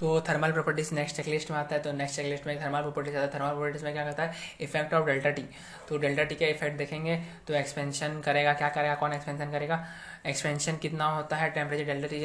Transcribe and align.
तो 0.00 0.20
thermal 0.28 0.52
properties 0.52 0.94
next 0.94 1.16
checklist 1.16 1.50
में 1.50 1.56
आता 1.58 1.74
है 1.74 1.80
तो 1.82 1.92
नेक्स्ट 1.92 2.16
चेकलिस्ट 2.16 2.46
में 2.46 2.60
थर्मल 2.60 2.80
प्रॉपर्टीज़ 2.82 3.16
आता 3.16 3.24
है। 3.26 3.32
थर्मल 3.34 3.50
प्रॉपर्टीज़ 3.50 3.84
में 3.84 3.92
क्या 3.92 4.04
कहता 4.04 4.22
है? 4.22 4.34
इफ़ेक्ट 4.60 4.94
ऑफ़ 4.94 5.06
डेल्टा 5.06 5.30
टी 5.30 5.42
तो 5.88 5.98
डेल्टा 5.98 6.24
टी 6.24 6.34
का 6.34 6.46
इफ़ेक्ट 6.46 6.76
देखेंगे 6.78 7.16
तो 7.48 7.54
एक्सपेंशन 7.54 8.20
करेगा, 8.24 8.52
क्या 8.52 8.68
करेगा? 8.68 8.94
कौन 8.94 9.12
एक्सपेंशन 9.12 9.50
करेगा? 9.52 9.84
एक्सपेंशन 10.26 10.76
कितना 10.82 11.08
होता 11.16 11.36
है? 11.36 11.50
Temperature 11.50 11.84
delta 11.84 12.08
T 12.08 12.18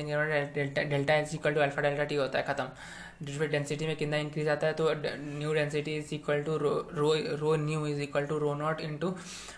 delta 0.55 0.83
delta 0.83 1.15
is 1.15 1.35
equal 1.35 1.53
to 1.53 1.61
alpha 1.61 1.81
delta 1.81 2.03
T 2.03 2.15
होता 2.15 2.39
है, 2.39 2.46
खत्म। 2.46 3.25
जिसमें 3.25 3.50
डेंसिटी 3.52 3.88
में 3.88 3.96
कितना 3.96 4.18
इंक्रीज 4.18 4.48
आता 4.50 4.68
है 4.68 4.73
तो 4.73 4.92
new 5.38 5.54
density 5.54 5.96
is 5.98 6.14
equal 6.16 6.44
to 6.44 6.57
rho 6.57 6.73
rho 7.39 7.55
new 7.57 7.86
is 7.88 8.02
equal 8.02 8.26
to 8.26 8.38
rho 8.39 8.54
naught 8.55 8.82
into 8.82 9.16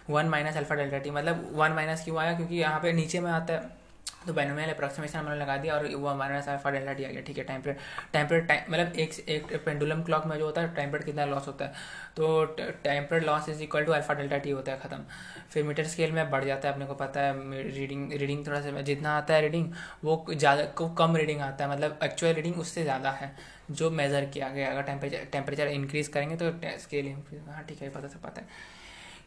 one 0.09 0.29
minus 0.29 0.57
alpha 0.57 0.75
delta 0.75 0.97
T 0.97 1.11
मतलब 1.11 1.49
वन 1.53 1.71
माइनस 1.71 2.03
क्यों 2.03 2.19
आया? 2.19 2.35
क्योंकि 2.37 2.55
यहाँ 2.57 2.79
पे 2.79 2.93
नीचे 2.93 3.19
में 3.19 3.31
आता 3.31 3.53
है। 3.53 3.85
तो 4.27 4.33
बाइनोमियल 4.33 4.69
अप्रोक्सीमेशन 4.69 5.19
हमने 5.19 5.35
लगा 5.35 5.57
दिया 5.57 5.75
और 5.75 5.87
वो 5.87 6.07
हमारे 6.07 6.41
डेल्टा 6.67 6.93
टी 6.93 7.03
आ 7.03 7.07
गया, 7.07 7.21
ठीक 7.21 7.37
है 7.37 7.43
time 7.43 7.61
period 7.61 7.79
time 8.13 8.27
period 8.27 8.47
time 8.47 8.71
मतलब 8.71 8.95
एक 8.97 9.19
एक 9.29 9.55
पेंडुलम 9.65 10.01
क्लॉक 10.03 10.25
में 10.25 10.37
जो 10.37 10.45
होता 10.45 10.61
है 10.61 10.73
टाइम 10.75 10.91
पीरियड 10.91 11.05
कितना 11.05 11.25
लॉस 11.25 11.47
होता 11.47 11.65
है। 11.65 11.73
तो 12.17 12.45
time 12.83 13.03
period 13.03 13.25
loss 13.25 13.49
is 13.49 13.63
equal 13.63 13.85
to 13.85 13.91
alpha 13.91 14.13
delta 14.13 14.37
T 14.37 14.51
होता 14.51 14.71
है, 14.71 14.79
खत्म। 14.79 15.03
फिर 15.51 15.63
मीटर 15.63 15.83
स्केल 15.85 16.11
में 16.11 16.29
बढ़ 16.31 16.45
जाता 16.45 16.67
है, 16.67 16.73
अपने 16.73 16.85
को 16.85 16.93
पता 16.95 17.21
है 17.21 17.63
रीडिंग 17.71 18.13
रीडिंग 18.13 18.45
थोड़ा 18.47 18.61
सा, 18.61 18.81
जितना 18.83 19.17
आता 19.17 19.33
है 19.33 19.41
रीडिंग 19.41 19.73
वो 20.03 20.25
ज़्यादा, 20.29 20.63
को 20.63 20.89
कम 20.95 21.15
रीडिंग 21.17 21.41
आता 21.41 21.65
है 21.65 21.71
मतलब 21.71 21.99
एक्चुअल 22.03 22.33
रीडिंग 22.33 22.59
उससे 22.59 22.83
ज़्यादा 22.83 23.11
है, 23.11 23.35
जो 23.71 23.89
मेज़र 23.91 24.25
किया 24.27 24.49
गया। 24.49 24.71
अगर 24.71 24.81
टेम्परेचर 24.83 25.25
टेम्परेचर 25.31 25.67
इंक्रीज़ 25.69 26.11
करेंगे 26.11 26.35
तो 26.35 26.51
स्केल 26.79 27.07
इंक्रीज 27.07 27.41
हाँ 27.47 27.63
ठीक 27.65 27.81
है 27.81 27.89
पता 27.89 28.07
से 28.07 28.19
पता 28.19 28.41
है। 28.41 28.47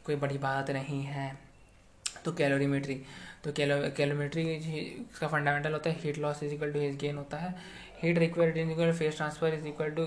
कोई 0.07 0.17
बड़ी 0.17 0.39
बात 0.41 0.71
नहीं 0.73 1.03
है। 1.05 1.50
तो 2.25 2.33
कैलोरीमेट्री 2.33 3.01
तो 3.45 3.53
कैलो 3.53 3.77
कैलोमेट्री 3.97 4.43
इसका 4.53 5.29
फंडामेंटल 5.29 5.73
होता 5.73 5.91
है 5.91 5.97
heat 6.01 6.19
loss 6.19 6.43
is 6.43 6.55
equal 6.55 6.73
to 6.73 6.81
heat 6.81 6.99
gain 7.01 7.17
होता 7.17 7.37
है। 7.37 7.55
Heat 8.03 8.19
required 8.19 8.57
is 8.57 8.71
equal 8.71 8.93
phase 8.93 9.17
transfer 9.17 9.55
is 9.55 9.67
equal 9.69 9.91
to 9.91 10.03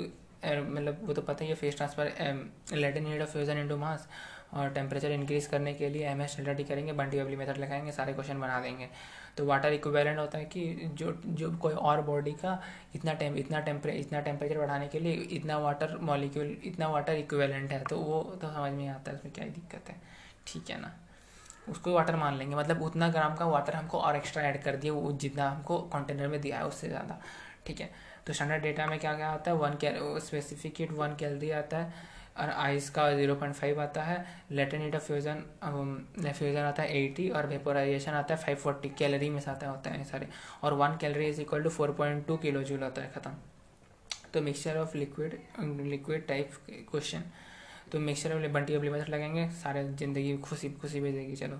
मतलब 0.45 0.99
वो 1.03 1.13
तो 1.13 1.21
पता 1.21 1.43
ही 1.43 1.49
है 1.49 1.55
phase 1.55 1.77
transfer 1.77 2.77
latent 2.77 3.05
heat 3.07 3.21
of 3.21 3.31
fusion 3.31 3.57
into 3.57 3.77
mass 3.77 4.07
और 4.53 4.69
टेम्परेचर 4.69 5.11
इंक्रीज 5.11 5.45
करने 5.47 5.73
के 5.73 5.89
लिए 5.89 6.05
एम 6.07 6.21
एस 6.21 6.35
डेल्टा 6.37 6.53
टी 6.53 6.63
करेंगे 6.63 6.93
बंटी 6.93 7.17
वेबली 7.17 7.35
मेथड 7.35 7.57
लगाएँगे, 7.57 7.91
सारे 7.91 8.13
क्वेश्चन 8.13 8.39
बना 8.39 8.59
देंगे। 8.61 8.87
तो 9.37 9.45
वाटर 9.45 9.73
इक्विवेलेंट 9.73 10.19
होता 10.19 10.37
है 10.37 10.45
कि 10.45 10.91
जो 10.93 11.13
जो 11.25 11.51
कोई 11.57 11.73
और 11.73 12.01
बॉडी 12.01 12.31
का 12.33 12.61
इतना 12.95 13.13
टेम 13.13 13.37
इतना 13.37 13.59
टेम्परे 13.61 13.93
इतना 13.99 14.19
टेम्परेचर 14.21 14.59
बढ़ाने 14.59 14.87
के 14.87 14.99
लिए 14.99 15.13
इतना 15.37 15.57
वाटर 15.59 15.97
मॉलिक्यूल 16.01 16.55
इतना 16.65 16.87
वाटर 16.87 17.15
इक्विवेलेंट 17.15 17.71
है 17.71 17.83
तो 17.83 17.97
वो 17.97 18.21
तो 18.41 18.49
समझ 18.49 18.71
में 18.73 18.87
आता 18.89 19.11
है, 19.11 19.17
उसमें 19.17 19.33
क्या 19.33 19.45
दिक्कत 19.47 19.89
है। 19.89 19.95
ठीक 20.47 20.69
है 20.69 20.79
ना? 20.81 20.93
उसको 21.69 21.93
वाटर 21.93 22.15
मान 22.15 22.37
लेंगे। 22.37 22.55
मतलब 22.55 22.81
उतना 22.83 23.09
ग्राम 23.09 23.35
का 23.35 23.45
वाटर 23.47 23.75
हमको 23.75 23.99
और 23.99 24.15
एक्स्ट्रा 24.15 24.43
ऐड 24.43 24.61
कर 24.63 24.75
दिए 24.77 24.91
वो 24.91 25.11
जितना 25.13 25.49
हमको 25.49 25.77
कंटेनर 25.93 26.27
में 26.27 26.39
दिया 26.41 26.57
है 26.57 26.67
उससे 26.67 26.87
ज़्यादा। 26.89 27.19
ठीक 27.65 27.81
है? 27.81 27.89
तो 28.27 28.33
स्टैंडर्ड 28.33 28.61
डेटा 28.63 28.85
में 28.87 28.99
क्या 28.99 29.13
क्या 29.13 29.29
आता 29.29 29.51
है? 29.51 29.57
One 29.57 29.77
cal 29.81 30.19
specific 30.21 30.79
heat 30.79 30.91
one 30.93 31.15
calorie 31.19 31.51
आता 31.53 31.77
है 31.77 32.11
और 32.39 32.49
आइस 32.49 32.89
का 32.89 33.09
ज़ीरो 33.13 33.35
पॉइंट 33.35 33.55
फाइव 33.55 33.81
आता 33.81 34.03
है। 34.03 34.25
Latent 34.51 34.81
heat 34.81 34.95
of 34.95 35.03
fusion 35.03 35.43
fusion 35.63 36.59
आता 36.59 36.83
है 36.83 36.97
एटी 36.97 37.29
और 37.29 37.47
वेपोराइजेशन 37.47 38.11
आता 38.13 38.35
है 38.35 38.41
फाइव 38.41 38.57
फोर्टी 38.57 38.89
कैलरी 38.99 39.29
में 39.29 39.41
आता 39.45 39.69
होता 39.69 39.89
है 39.89 40.03
सारे 40.03 40.27
और 40.63 40.73
one 40.75 40.97
calorie 41.01 41.27
is 41.27 41.41
equal 41.41 41.63
to 41.63 41.69
four 41.69 41.91
point 41.93 42.25
two 42.27 42.37
kilo 42.37 42.63
joule 42.63 42.83
होता 42.83 43.01
है, 43.01 43.11
ख़त्म। 43.11 43.31
तो 44.33 44.41
mixture 44.41 44.77
of 44.77 44.97
liquid 44.97 45.39
liquid 45.81 46.25
type 46.27 46.51
question 46.91 47.23
तो 47.93 47.99
मिक्सचर 47.99 48.35
ऑफ़ 48.35 48.51
बंटी 48.51 48.75
ऑफ़ 48.75 48.83
लिमिट 48.83 49.09
लगेंगे 49.09 49.49
सारे 49.63 49.83
ज़िंदगी 49.89 50.37
खुशी 50.43 50.69
खुशी 50.81 50.99
भेजेगी 51.01 51.35
चलो। 51.35 51.59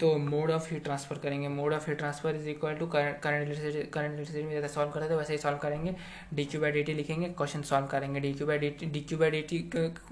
तो 0.00 0.16
मोड 0.18 0.50
ऑफ़ 0.50 0.68
हीट 0.70 0.82
ट्रांसफ़र 0.84 1.18
करेंगे। 1.18 1.48
Mode 1.48 1.72
of 1.72 1.88
heat 1.88 1.98
transfer 1.98 2.36
is 2.36 2.48
equal 2.48 2.74
to 2.74 2.86
current 2.86 3.26
electricity 3.26 3.82
current 3.90 4.14
electricity 4.14 4.44
में 4.44 4.52
जैसे 4.52 4.68
सॉल्व 4.74 4.90
करते 4.90 5.08
थे 5.10 5.14
वैसे 5.16 5.32
ही 5.32 5.38
सॉल्व 5.38 5.58
करेंगे। 5.58 5.94
D 6.34 6.44
Q 6.44 6.60
by 6.60 6.72
D 6.72 6.82
T 6.82 6.94
लिखेंगे 6.94 7.28
क्वेश्चन 7.28 7.62
सॉल्व 7.62 7.86
करेंगे। 7.86 8.20
D 8.20 8.32
Q 8.32 8.46
by 8.46 8.58
D 8.58 8.70
T 8.70 8.86
D 8.86 9.00
Q 9.00 9.18
by 9.18 9.30
D 9.30 9.42
T 9.42 9.58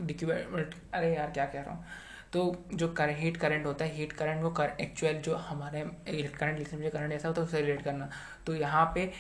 D 0.01 0.15
Q 0.15 0.29
by 0.29 0.65
अरे 0.95 1.15
यार 1.15 1.31
क्या 1.31 1.45
कह 1.47 1.61
रहा 1.61 1.75
हूँ? 1.75 1.85
तो 2.33 2.55
जो 2.75 2.89
कर, 2.89 3.11
हीट 3.11 3.37
करंट 3.37 3.67
होता 3.67 3.85
है 3.85 3.95
हीट 3.95 4.13
करंट 4.13 4.43
वो 4.43 4.51
कर, 4.51 4.77
एक्चुअल 4.81 5.15
जो 5.19 5.35
हमारे 5.37 5.85
करंट 6.09 6.73
में 6.75 6.91
करंट 6.91 7.13
ऐसा 7.13 7.29
होता 7.29 7.41
है 7.41 7.47
उससे 7.47 7.61
रिलेट 7.61 7.83
करना। 7.85 8.11
तो 8.47 8.55
यहाँ 8.55 8.91
पे 8.95 9.11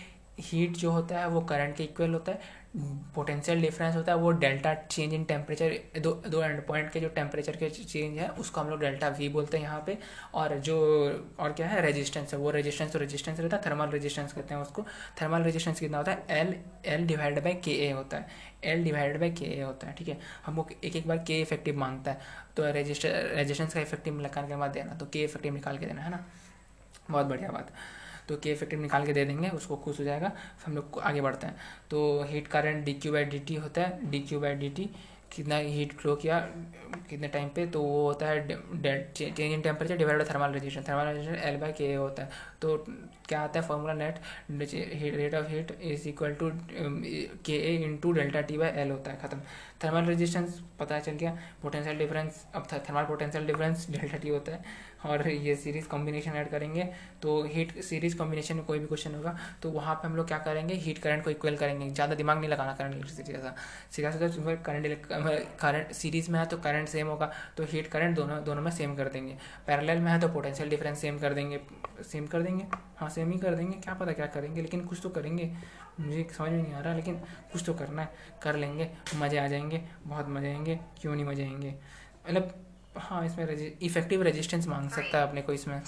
हीट 0.40 0.76
जो 0.76 0.90
होता 0.90 1.18
है 1.18 1.28
वो 1.28 1.40
करंट 1.42 1.76
के 1.76 1.84
इक्वल 1.84 2.12
होता 2.14 2.32
है। 2.32 2.40
पोटेंशियल 2.76 3.60
डिफरेंस 3.60 3.94
होता 3.96 4.12
है, 4.12 4.18
वो 4.18 4.30
डेल्टा 4.32 4.74
चेंज 4.74 5.14
इन 5.14 5.24
टेम्परेचर 5.24 6.00
दो 6.00 6.10
दो 6.26 6.42
एंड 6.42 6.60
पॉइंट 6.66 6.90
के 6.92 7.00
जो 7.00 7.08
टेम्परेचर 7.08 7.56
के 7.56 7.70
चेंज 7.70 8.18
है, 8.18 8.28
उसको 8.28 8.60
हम 8.60 8.68
लोग 8.70 8.80
डेल्टा 8.80 9.08
वी 9.08 9.28
बोलते 9.28 9.56
हैं 9.56 9.64
यहाँ 9.64 9.82
पे। 9.86 9.96
और 10.34 10.56
जो, 10.58 10.76
और 11.38 11.52
क्या 11.52 11.66
है 11.66 11.80
रेजिस्टेंस 11.82 12.32
है, 12.34 12.38
वो 12.38 12.50
रेजिस्टेंस 12.50 12.92
तो 12.92 12.98
रेजिस्टेंस 12.98 13.40
रहता 13.40 13.56
है 13.56 13.62
थर्मल 13.66 13.90
रेजिस्टेंस 13.90 14.32
कहते 14.32 14.54
हैं 14.54 14.60
उसको। 14.62 14.84
थर्मल 15.22 15.42
रेजिस्टेंस 15.42 15.80
कितना 15.80 15.98
होता 15.98 16.12
है? 16.12 16.24
एल 16.30 16.54
एल 16.86 17.06
डिवाइडेड 17.06 17.44
बाई 17.44 17.54
के 17.54 17.70
ए 17.88 17.90
होता 17.92 18.16
है। 18.16 18.26
एल 18.64 18.84
डिवाइडेड 18.84 19.20
बाई 19.20 19.30
के 19.30 19.44
ए 19.46 19.60
होता 19.62 19.86
है, 19.86 19.94
ठीक 19.94 20.08
है? 20.08 20.18
हमको 20.46 20.68
एक 20.84 20.96
एक 20.96 21.08
बार 21.08 21.18
के 21.18 21.40
इफ़ेक्टिव 21.40 21.78
माँगता 21.78 22.10
है। 22.10 22.20
तो 22.56 22.70
रजिस्टर 22.80 23.32
रेजिस्टेंस 23.36 23.74
का 23.74 23.80
इफ़ेक्टिव 23.80 24.20
निकाल 24.22 24.46
के 24.48 24.56
बाद 24.56 24.70
देना 24.70 24.94
तो 24.94 25.06
के 25.06 25.24
इफ़ेक्टिव 25.24 25.54
निकाल 25.54 25.78
के 25.78 25.86
देना, 25.86 26.02
है 26.02 26.10
ना? 26.10 26.24
बहुत 27.10 27.26
बढ़िया 27.26 27.50
बात। 27.50 27.72
तो 28.30 28.36
के 28.36 28.50
इफ़ेक्टिव 28.52 28.80
निकाल 28.80 29.06
के 29.06 29.12
दे 29.12 29.24
देंगे, 29.24 29.48
उसको 29.50 29.76
खुश 29.76 29.98
हो 29.98 30.04
जाएगा, 30.04 30.28
फिर 30.28 30.66
हम 30.66 30.74
लोग 30.74 30.98
आगे 31.00 31.20
बढ़ते 31.20 31.46
हैं। 31.46 31.56
तो 31.90 32.22
heat 32.28 32.48
current 32.48 32.84
D 32.84 32.92
Q 32.94 33.12
by 33.12 33.24
D 33.24 33.38
T 33.38 33.54
होता 33.56 33.82
है 33.82 34.10
D 34.10 34.20
Q 34.20 34.40
by 34.40 34.54
D 34.54 34.68
T 34.70 34.88
कितना 35.32 35.56
हीट 35.56 35.92
फ्लो 35.92 36.14
किया, 36.16 36.38
कितने 37.10 37.28
टाइम 37.28 37.48
पे 37.54 37.66
तो 37.66 37.82
वो 37.82 38.02
होता 38.06 38.26
है 38.26 39.12
change 39.16 39.40
in 39.40 39.60
temperature 39.62 39.96
divide 39.96 40.22
thermal 40.30 40.52
resistance 40.52 40.88
thermal 40.88 41.06
resistance 41.06 41.38
L 41.38 41.56
by 41.60 41.72
K 41.72 41.92
होता 41.94 42.22
है। 42.22 42.48
तो 42.62 42.76
क्या 43.28 43.40
आता 43.40 43.60
है 43.60 43.66
formula 43.66 43.92
net 43.94 44.18
rate 44.50 45.34
of 45.34 45.46
heat 45.48 45.70
is 45.82 46.08
equal 46.08 46.32
to 46.34 46.50
K 47.46 47.56
A 47.68 47.76
into 47.84 48.12
delta 48.12 48.40
T 48.42 48.58
by 48.58 48.68
L 48.82 48.90
होता 48.90 49.10
है। 49.10 49.18
खत्म। 49.18 49.40
थर्मल 49.84 50.04
रेजिस्टेंस 50.04 50.60
पता 50.80 50.98
चल 51.00 51.12
गया। 51.12 51.36
पोटेंशियल 51.62 51.98
डिफरेंस 51.98 52.44
अब 52.54 52.66
thermal 52.72 53.04
potential 53.04 53.46
difference 53.46 53.86
delta 53.90 54.16
T 54.16 54.28
होता 54.28 54.52
है। 54.52 54.88
और 55.06 55.28
ये 55.28 55.54
सीरीज़ 55.56 55.86
कॉम्बिनेशन 55.88 56.30
ऐड 56.30 56.48
करेंगे। 56.50 56.82
तो 57.22 57.42
हीट 57.44 57.72
सीरीज़ 57.82 58.16
कॉम्बिनेशन 58.16 58.56
में 58.56 58.64
कोई 58.64 58.78
भी 58.78 58.86
क्वेश्चन 58.86 59.14
होगा 59.14 59.36
तो 59.62 59.70
वहाँ 59.70 59.94
पे 59.94 60.08
हम 60.08 60.16
लोग 60.16 60.26
क्या 60.28 60.38
करेंगे? 60.40 60.74
हीट 60.76 60.98
करंट 60.98 61.24
को 61.24 61.30
इक्वल 61.30 61.56
करेंगे। 61.56 61.88
ज़्यादा 61.90 62.14
दिमाग 62.14 62.38
नहीं 62.38 62.50
लगाना 62.50 62.72
करंट 62.72 62.94
इलेक्ट्रिसिटी 62.94 63.32
जैसा 63.32 63.54
सीधा 63.92 64.10
सीधा 64.10 64.54
करंट 64.56 64.86
करंट 65.22 65.92
सीरीज़ 65.92 66.30
में 66.30 66.38
है 66.38 66.44
तो 66.46 66.56
करंट 66.58 66.88
सेम 66.88 67.06
होगा 67.06 67.30
तो 67.56 67.64
हीट 67.64 67.86
करंट 67.86 68.16
दोनों 68.16 68.42
दोनों 68.44 68.62
में 68.62 68.70
सेम 68.70 68.94
कर 68.96 69.08
देंगे। 69.08 69.36
पैरेलल 69.66 69.98
में 69.98 70.10
है 70.12 70.20
तो 70.20 70.28
पोटेंशियल 70.28 70.70
डिफरेंस 70.70 70.98
सेम 70.98 71.18
कर 71.18 71.34
देंगे 71.34 71.60
सेम 72.02 72.26
कर 72.26 72.42
देंगे। 72.42 72.66
हाँ 72.96 73.08
सेम 73.10 73.30
ही 73.32 73.38
कर 73.38 73.54
देंगे, 73.54 73.78
क्या 73.78 73.94
पता 73.94 74.12
क्या 74.12 74.26
करेंगे, 74.28 74.62
लेकिन 74.62 74.84
कुछ 74.84 75.00
तो 75.02 75.08
करेंगे। 75.08 75.50
मुझे 76.00 76.26
समझ 76.32 76.50
में 76.50 76.62
नहीं 76.62 76.72
आ 76.74 76.80
रहा, 76.80 76.94
लेकिन 76.94 77.14
कुछ 77.52 77.64
तो 77.66 77.74
करना 77.74 78.02
है। 78.02 78.38
कर 78.42 78.56
लेंगे, 78.56 78.90
मज़े 79.16 79.38
आ 79.38 79.46
जाएँगे, 79.46 79.82
बहुत 80.04 80.28
मज़े 80.28 80.48
आएँगे, 80.48 80.78
क्यों 81.00 81.14
नहीं 81.14 81.24
मज़े 81.24 81.44
आएँगे? 81.44 81.74
मतलब 82.26 82.54
हाँ 82.96 83.24
इसमें 83.26 83.76
इफ़ेक्टिव 83.82 84.22
रेजिस्टेंस 84.22 84.66
मांग 84.68 84.88
सकता 84.90 85.18
है 85.18 85.28
अपने 85.28 85.42
को 85.42 85.52
इसमें। 85.52 85.80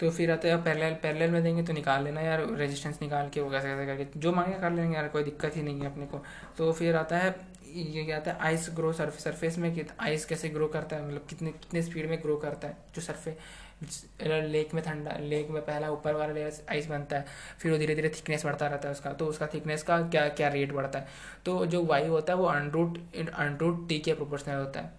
तो 0.00 0.10
फिर 0.10 0.30
आता 0.30 0.48
है 0.48 0.62
पैरेलल 0.64 0.94
पैरेलल 1.02 1.30
में 1.30 1.42
देंगे 1.42 1.62
तो 1.62 1.72
निकाल 1.72 2.04
लेना 2.04 2.20
यार 2.20 2.44
रेजिस्टेंस 2.56 2.98
निकाल 3.02 3.28
के 3.28 3.40
वो 3.40 3.50
कैसे 3.50 3.68
कैसे 3.68 3.86
करके, 3.86 4.18
जो 4.20 4.32
मांगे 4.32 4.58
कर 4.58 4.70
लेंगे 4.72 4.96
यार, 4.96 5.08
कोई 5.08 5.22
दिक्कत 5.22 5.56
ही 5.56 5.62
नहीं 5.62 5.80
है 5.80 5.86
अपने 5.86 6.06
को। 6.06 6.22
तो 6.58 6.72
फिर 6.72 6.96
आता 6.96 7.18
है, 7.18 7.34
ये 7.68 8.04
क्या 8.04 8.16
आता 8.16 8.30
है 8.30 8.38
आइस 8.40 8.68
ग्रो 8.74 8.92
सरफेस 8.92 9.24
सरफेस 9.24 9.58
में 9.58 9.84
आइस 10.00 10.24
कैसे 10.24 10.48
ग्रो 10.48 10.66
करता 10.68 10.96
है 10.96 11.06
मतलब 11.06 11.26
कितने 11.30 11.50
कितने 11.52 11.82
स्पीड 11.82 12.08
में 12.10 12.18
ग्रो 12.22 12.36
करता 12.36 12.68
है, 12.68 12.76
जो 12.94 13.02
सरफेस 13.02 14.04
लेक 14.22 14.72
में 14.74 14.82
ठंडा 14.84 15.16
लेक 15.20 15.50
में 15.50 15.60
पहला 15.62 15.90
ऊपर 15.90 16.14
वाला 16.14 16.32
लेयर 16.32 16.64
आइस 16.70 16.86
बनता 16.86 17.16
है, 17.16 17.24
फिर 17.58 17.72
वो 17.72 17.78
धीरे 17.78 17.94
धीरे 17.94 18.08
थिकनेस 18.10 18.44
बढ़ता 18.46 18.66
रहता 18.66 18.88
है 18.88 18.92
उसका 18.92 19.12
तो 19.12 19.26
उसका 19.26 19.46
थिकनेस 19.46 19.82
का 19.82 20.00
क्या 20.04 20.28
क्या 20.30 20.48
रेट 20.48 20.72
बढ़ता 20.72 20.98
है? 20.98 21.06
तो 21.44 21.66
जो 21.66 21.84
वायु 21.84 22.10
होता 22.10 22.32
है 22.32 22.38
वो 22.38 22.46
under root 22.46 22.98
under root 23.16 23.88
T 23.88 23.98
के 23.98 24.14
प्रोपोर्शनल 24.14 24.56
होता 24.56 24.80
है। 24.80 24.92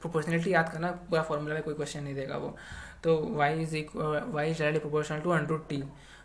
प्रोपोर्शनलिटी 0.00 0.52
याद 0.52 0.68
करना, 0.72 0.90
पूरा 0.90 1.22
फॉर्मूला 1.22 1.54
में 1.54 1.62
कोई 1.62 1.74
क्वेश्चन 1.74 2.02
नहीं 2.02 2.14
देगा 2.14 2.36
वो। 2.36 2.56
तो 3.04 3.16
Y 3.36 3.62
is 3.62 3.76
Y 3.96 4.50
is 4.50 4.58
directly 4.58 4.80
proportional 4.80 5.20
to 5.20 5.30
under root 5.30 5.68
T 5.68 5.82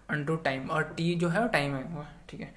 under root 0.09 0.43
time 0.43 0.69
और 0.69 0.83
टी 0.97 1.13
जो 1.15 1.29
है 1.29 1.41
वो 1.41 1.47
टाइम 1.49 1.75
है 1.75 1.83
वो, 1.85 2.05
ठीक 2.29 2.41
है। 2.41 2.53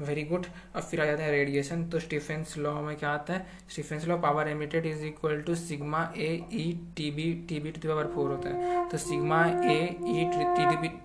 वेरी 0.00 0.22
गुड 0.24 0.46
अब 0.74 0.82
फिर 0.82 1.00
आ 1.00 1.04
जाता 1.06 1.22
है 1.22 1.30
रेडिएशन 1.30 1.84
तो 1.88 1.98
स्टीफेंस 2.00 2.56
लॉ 2.58 2.72
में 2.82 2.96
क्या 2.96 3.10
आता 3.10 3.32
है? 3.32 3.46
Stefan's 3.70 4.06
law 4.08 4.16
power 4.20 4.48
emitted 4.48 4.86
is 4.86 5.04
equal 5.06 5.42
to 5.42 5.54
sigma 5.54 6.02
A 6.16 6.28
E 6.52 6.72
T 6.96 7.10
B 7.10 7.32
T 7.48 7.60
B 7.60 7.70
to 7.70 7.80
the 7.80 7.90
power 7.90 8.06
four 8.14 8.30
होता 8.30 8.48
है। 8.48 8.88
तो 8.90 8.98
sigma 8.98 9.44
A 9.44 9.78
E 10.06 10.24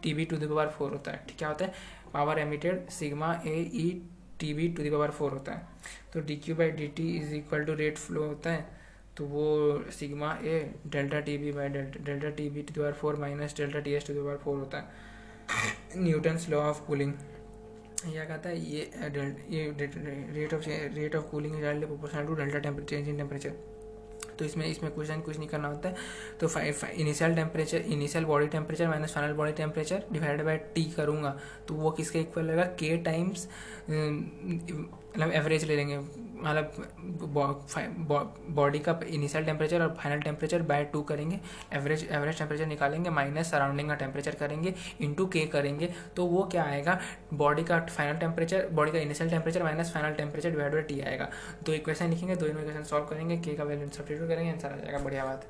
T 0.02 0.14
B 0.14 0.26
to 0.26 0.38
the 0.38 0.50
power 0.50 0.70
four 0.70 0.92
होता 0.92 1.12
है, 1.12 1.24
ठीक 1.28 1.38
क्या 1.38 1.48
होता 1.48 1.66
है? 1.66 1.74
Power 2.14 2.40
emitted 2.40 2.90
sigma 2.90 3.34
A 3.48 3.56
E 3.76 3.90
T 4.40 4.54
B 4.54 4.68
to 4.68 4.84
the 4.84 4.92
power 4.92 5.12
four 5.12 5.32
होता 5.32 5.52
है। 5.52 5.68
तो 6.14 6.20
D 6.22 6.36
Q 6.38 6.56
by 6.56 6.72
D 6.72 6.88
T 6.98 7.10
is 7.18 7.34
equal 7.36 7.66
to 7.66 7.74
rate 7.76 7.98
flow 7.98 8.24
होता 8.24 8.50
है। 8.50 8.68
तो 9.19 9.25
वो 9.25 9.45
sigma 9.92 10.31
A, 10.33 10.60
delta 10.88 11.19
T 11.19 11.38
B 11.38 11.51
by 11.51 11.69
delta 11.69 12.30
T 12.30 12.50
B 12.50 12.62
to 12.63 12.83
the 12.83 12.94
four 13.00 13.16
minus 13.19 13.56
delta 13.57 13.80
T 13.80 13.94
S 13.94 14.07
to 14.07 14.13
the 14.13 14.18
power 14.18 14.38
four 14.44 14.57
होता 14.60 14.77
है। 14.77 16.04
Newton's 16.04 16.50
law 16.50 16.60
of 16.60 16.81
cooling. 16.86 17.13
यह 18.07 18.24
कहता 18.25 18.50
है 18.50 18.60
ये 18.66 18.89
ये 19.50 19.63
rate 19.80 20.54
of 20.54 20.69
rate 20.95 21.16
of 21.16 21.25
cooling 21.31 21.56
proportional 21.56 22.27
to 22.27 22.36
delta 22.36 22.60
temperature 22.60 22.89
change 22.89 23.10
in 23.10 23.18
temperature. 23.18 23.50
तो 24.39 24.45
इसमें 24.45 24.66
इसमें 24.66 24.92
क्वेश्चन 24.94 25.21
कुछ 25.21 25.38
नहीं 25.38 25.48
करना 25.50 25.68
होता 25.68 25.89
है। 25.89 25.95
तो 26.39 26.48
initial 26.92 27.36
temperature, 27.36 27.77
initial 27.77 28.25
body 28.25 28.48
temperature 28.48 28.88
minus 28.88 29.13
final 29.13 29.33
body 29.33 29.51
temperature 29.54 30.04
divided 30.12 30.45
by 30.45 30.57
T 30.75 30.83
करूँगा। 30.92 31.38
तो 31.68 31.74
वो 31.75 31.92
किसके 31.92 32.19
इक्वल 32.19 32.45
रहेगा 32.45 32.63
के 32.80 32.95
टाइम्स 33.04 33.48
मतलब 33.89 35.31
एवरेज 35.33 35.63
ले 35.63 35.75
लेंगे। 35.75 35.98
मतलब 36.42 38.28
बॉडी 38.56 38.80
का 38.80 39.00
इनिशियल 39.08 39.46
टेम्परेचर 39.46 39.82
और 39.82 39.94
फाइनल 39.94 40.22
टेम्परेचर 40.22 40.62
बाय 40.64 40.84
टू 40.86 41.02
करेंगे। 41.04 41.40
एवरेज 41.74 42.08
एवरेज 42.12 42.38
टेम्परेचर 42.38 42.66
निकालेंगे 42.66 43.10
माइनस 43.10 43.52
सराउंडिंग 43.52 43.90
का 43.90 43.96
टेम्परेचर 43.96 44.36
करेंगे 44.36 44.74
इंटू 45.02 45.26
के 45.28 45.46
करेंगे। 45.48 45.90
तो 46.16 46.26
वो 46.26 46.44
क्या 46.52 46.64
आएगा? 46.64 47.00
बॉडी 47.34 47.64
का 47.64 47.80
फाइनल 47.88 48.18
टेम्परेचर 48.20 48.68
बॉडी 48.72 48.92
का 48.92 49.00
initial 49.00 49.30
temperature 49.30 49.64
minus 49.64 49.94
final 49.94 50.14
temperature 50.14 50.52
divide 50.52 50.74
by 50.74 50.82
T 50.84 51.00
आएगा। 51.02 51.30
दो 51.66 51.74
इक्वेशन 51.74 52.10
लिखेंगे, 52.10 52.36
दो 52.36 52.46
इक्वेशन 52.46 52.84
सॉल्व 52.84 53.06
करेंगे 53.06 53.38
के 53.38 53.56
का 53.56 53.64
वैल्यू 53.64 53.88
सब्सिट्यूट 53.90 54.30
करेंगे 54.30 54.52
आंसर 54.52 54.68
आ 54.68 54.78
जाएगा। 54.78 55.00
बढ़िया 55.00 55.26
बात। 55.26 55.46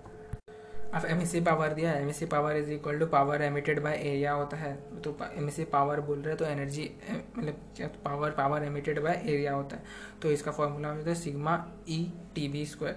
अब 0.94 1.04
एम 1.06 1.20
पावर 1.46 1.74
दिया 1.74 1.92
है। 1.92 2.02
M 2.02 2.28
power 2.28 2.56
is 2.58 2.72
equal 2.72 3.00
to 3.00 3.06
power 3.08 3.42
emitted 3.42 3.80
by 3.84 3.96
area 3.96 4.32
होता 4.34 4.58
है। 4.58 4.74
तो 5.02 5.16
एम 5.24 5.50
पावर 5.72 6.00
बोल 6.02 6.20
रहे 6.20 6.30
हैं 6.30 6.38
तो 6.38 6.46
एनर्जी 6.46 6.90
मतलब 7.38 8.00
power 8.06 8.32
power 8.32 8.64
emitted 8.64 9.02
by 9.04 9.22
area 9.26 9.54
होता 9.54 9.76
है। 9.76 9.84
तो 10.22 10.32
इसका 10.32 10.52
फॉर्मूला 10.52 10.90
होता 10.90 11.10
है 11.10 11.16
sigma 11.16 11.64
E 11.90 12.02
T 12.36 12.48
B 12.48 12.66
square 12.66 12.96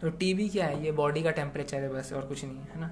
तो 0.00 0.10
टी 0.10 0.32
बी 0.34 0.48
क्या 0.48 0.66
है? 0.66 0.84
ये 0.84 0.92
बॉडी 0.92 1.22
का 1.22 1.30
टेम्परेचर 1.32 1.82
है 1.82 1.88
बस 1.88 2.12
और 2.12 2.26
कुछ 2.26 2.44
नहीं 2.44 2.64
है 2.64 2.80
ना? 2.80 2.90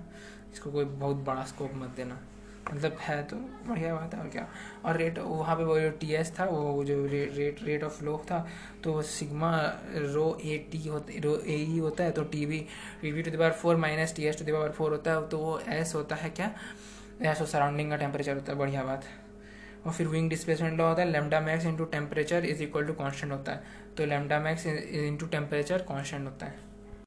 इसको 0.53 0.71
कोई 0.71 0.85
बहुत 0.85 1.17
बड़ा 1.27 1.45
स्कोप 1.45 1.71
मत 1.75 1.95
देना। 1.97 2.21
मतलब 2.67 2.97
है 3.01 3.23
तो 3.23 3.37
बढ़िया 3.69 3.95
बात 3.95 4.15
है 4.15 4.21
और 4.21 4.29
क्या? 4.29 4.47
और 4.85 4.97
रेट 4.97 5.19
वहाँ 5.19 5.57
पे 5.57 5.65
वो 5.65 5.79
जो 5.81 5.91
टी 6.01 6.13
एस 6.15 6.33
था 6.39 6.45
वो 6.45 6.85
जो 6.85 7.05
रे, 7.07 7.25
रेट 7.27 7.63
रेट 7.65 7.85
ऑफ़ 7.85 7.99
फ्लो 7.99 8.17
था 8.31 8.47
तो 8.85 9.01
सिग्मा 9.05 9.51
रो 10.15 10.39
ए 10.45 10.59
टी 10.73 10.87
होता 10.89 11.21
रो 11.25 11.35
ए 11.37 11.57
ही 11.57 11.79
होता 11.79 12.05
है 12.05 12.11
तो 12.11 12.25
T 12.25 12.45
V 12.47 12.59
T 13.03 13.13
V 13.13 13.23
to 13.23 13.31
the power 13.31 13.51
four 13.53 13.77
minus 13.77 14.15
T 14.17 14.25
S 14.25 14.39
to 14.39 14.45
the power 14.45 14.71
four 14.71 14.93
होता 14.93 15.13
है 15.13 15.29
तो 15.29 15.39
वो 15.39 15.59
एस 15.69 15.95
होता 15.95 16.17
है 16.17 16.31
क्या? 16.31 16.51
एस 17.23 17.43
सराउंडिंग 17.51 17.91
का 17.91 17.97
टेम्परेचर 17.97 18.35
होता 18.35 18.53
है 18.53 18.59
बढ़िया 18.59 18.85
बात। 18.85 19.05
और 19.87 19.93
फिर 19.93 20.07
विंग 20.07 20.31
डिस्प्लेसमेंट 20.31 20.79
लॉ 20.79 20.89
होता 20.89 21.03
है 21.03 21.11
lambda 21.11 21.41
max 21.41 21.67
into 21.67 21.85
temperature 21.93 22.45
is 22.45 22.63
equal 22.63 22.87
to 22.87 22.93
constant 22.95 23.33
होता 23.33 23.53
है 23.53 23.63
तो 23.97 24.07
lambda 24.07 24.41
max 24.41 24.67
into 24.67 25.27
temperature 25.27 25.83
constant 25.83 26.27
होता 26.27 26.47
है। 26.47 26.69